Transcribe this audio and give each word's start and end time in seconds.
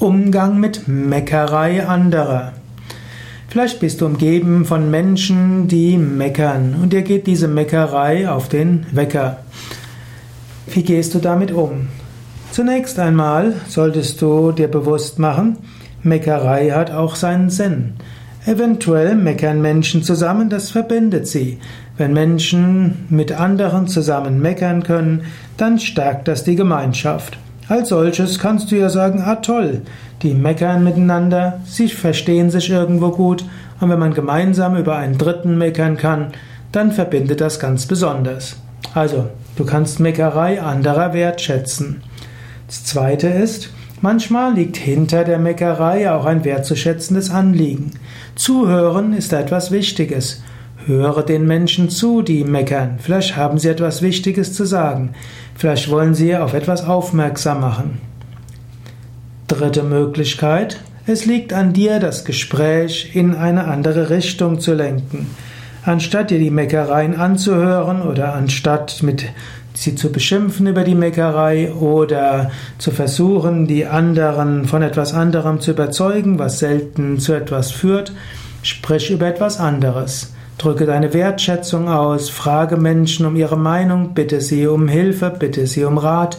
Umgang 0.00 0.58
mit 0.58 0.88
Meckerei 0.88 1.86
anderer. 1.86 2.54
Vielleicht 3.48 3.80
bist 3.80 4.00
du 4.00 4.06
umgeben 4.06 4.64
von 4.64 4.90
Menschen, 4.90 5.68
die 5.68 5.98
meckern 5.98 6.74
und 6.82 6.94
dir 6.94 7.02
geht 7.02 7.26
diese 7.26 7.48
Meckerei 7.48 8.26
auf 8.26 8.48
den 8.48 8.86
Wecker. 8.92 9.40
Wie 10.68 10.84
gehst 10.84 11.14
du 11.14 11.18
damit 11.18 11.52
um? 11.52 11.88
Zunächst 12.50 12.98
einmal 12.98 13.52
solltest 13.68 14.22
du 14.22 14.52
dir 14.52 14.68
bewusst 14.68 15.18
machen, 15.18 15.58
Meckerei 16.02 16.70
hat 16.70 16.90
auch 16.90 17.14
seinen 17.14 17.50
Sinn. 17.50 17.92
Eventuell 18.46 19.14
meckern 19.16 19.60
Menschen 19.60 20.02
zusammen, 20.02 20.48
das 20.48 20.70
verbindet 20.70 21.26
sie. 21.26 21.58
Wenn 21.98 22.14
Menschen 22.14 23.04
mit 23.10 23.32
anderen 23.32 23.86
zusammen 23.86 24.40
meckern 24.40 24.82
können, 24.82 25.24
dann 25.58 25.78
stärkt 25.78 26.26
das 26.26 26.42
die 26.42 26.56
Gemeinschaft. 26.56 27.36
Als 27.70 27.90
solches 27.90 28.40
kannst 28.40 28.72
du 28.72 28.76
ja 28.76 28.88
sagen, 28.88 29.22
ah 29.24 29.36
toll, 29.36 29.82
die 30.22 30.34
meckern 30.34 30.82
miteinander, 30.82 31.60
sie 31.64 31.86
verstehen 31.86 32.50
sich 32.50 32.68
irgendwo 32.68 33.10
gut 33.10 33.44
und 33.78 33.90
wenn 33.90 33.98
man 34.00 34.12
gemeinsam 34.12 34.76
über 34.76 34.96
einen 34.96 35.18
Dritten 35.18 35.56
meckern 35.56 35.96
kann, 35.96 36.32
dann 36.72 36.90
verbindet 36.90 37.40
das 37.40 37.60
ganz 37.60 37.86
besonders. 37.86 38.56
Also, 38.92 39.28
du 39.54 39.64
kannst 39.64 40.00
Meckerei 40.00 40.60
anderer 40.60 41.14
wertschätzen. 41.14 42.02
Das 42.66 42.82
zweite 42.86 43.28
ist, 43.28 43.70
manchmal 44.00 44.54
liegt 44.54 44.76
hinter 44.76 45.22
der 45.22 45.38
Meckerei 45.38 46.10
auch 46.10 46.24
ein 46.24 46.42
wertzuschätzendes 46.44 47.30
Anliegen. 47.30 47.92
Zuhören 48.34 49.12
ist 49.12 49.32
etwas 49.32 49.70
Wichtiges. 49.70 50.42
Höre 50.86 51.22
den 51.22 51.46
Menschen 51.46 51.90
zu, 51.90 52.22
die 52.22 52.44
meckern. 52.44 52.98
Vielleicht 53.00 53.36
haben 53.36 53.58
sie 53.58 53.68
etwas 53.68 54.02
Wichtiges 54.02 54.54
zu 54.54 54.64
sagen. 54.64 55.10
Vielleicht 55.54 55.90
wollen 55.90 56.14
sie 56.14 56.36
auf 56.36 56.54
etwas 56.54 56.84
aufmerksam 56.84 57.60
machen. 57.60 57.98
Dritte 59.46 59.82
Möglichkeit. 59.82 60.80
Es 61.06 61.26
liegt 61.26 61.52
an 61.52 61.72
dir, 61.72 61.98
das 61.98 62.24
Gespräch 62.24 63.10
in 63.14 63.34
eine 63.34 63.64
andere 63.64 64.10
Richtung 64.10 64.60
zu 64.60 64.74
lenken. 64.74 65.26
Anstatt 65.84 66.30
dir 66.30 66.38
die 66.38 66.50
Meckereien 66.50 67.16
anzuhören 67.16 68.02
oder 68.02 68.34
anstatt 68.34 69.02
mit 69.02 69.24
sie 69.74 69.94
zu 69.94 70.12
beschimpfen 70.12 70.66
über 70.66 70.84
die 70.84 70.94
Meckerei 70.94 71.72
oder 71.72 72.50
zu 72.78 72.90
versuchen, 72.90 73.66
die 73.66 73.86
anderen 73.86 74.66
von 74.66 74.82
etwas 74.82 75.14
anderem 75.14 75.60
zu 75.60 75.70
überzeugen, 75.70 76.38
was 76.38 76.58
selten 76.58 77.18
zu 77.18 77.32
etwas 77.32 77.70
führt, 77.70 78.12
sprich 78.62 79.10
über 79.10 79.26
etwas 79.26 79.58
anderes. 79.58 80.32
Drücke 80.60 80.84
deine 80.84 81.14
Wertschätzung 81.14 81.88
aus, 81.88 82.28
frage 82.28 82.76
Menschen 82.76 83.24
um 83.24 83.34
ihre 83.34 83.56
Meinung, 83.56 84.12
bitte 84.12 84.42
sie 84.42 84.66
um 84.66 84.88
Hilfe, 84.88 85.30
bitte 85.30 85.66
sie 85.66 85.84
um 85.84 85.96
Rat. 85.96 86.36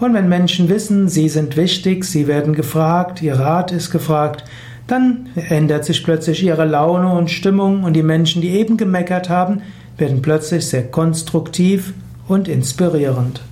Und 0.00 0.14
wenn 0.14 0.26
Menschen 0.26 0.70
wissen, 0.70 1.10
sie 1.10 1.28
sind 1.28 1.54
wichtig, 1.58 2.06
sie 2.06 2.26
werden 2.26 2.54
gefragt, 2.54 3.20
ihr 3.20 3.34
Rat 3.34 3.70
ist 3.70 3.90
gefragt, 3.90 4.44
dann 4.86 5.28
ändert 5.50 5.84
sich 5.84 6.02
plötzlich 6.02 6.42
ihre 6.42 6.64
Laune 6.64 7.12
und 7.12 7.30
Stimmung 7.30 7.84
und 7.84 7.92
die 7.92 8.02
Menschen, 8.02 8.40
die 8.40 8.52
eben 8.52 8.78
gemeckert 8.78 9.28
haben, 9.28 9.60
werden 9.98 10.22
plötzlich 10.22 10.66
sehr 10.66 10.84
konstruktiv 10.84 11.92
und 12.26 12.48
inspirierend. 12.48 13.42